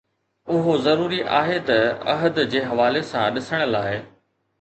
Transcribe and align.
اهو 0.53 0.73
ضروري 0.85 1.19
آهي 1.39 1.59
ته 1.67 1.77
عهد 2.13 2.35
جي 2.53 2.59
حوالي 2.71 3.01
سان 3.11 3.27
ڏسڻ 3.37 3.59
لاء 3.75 3.93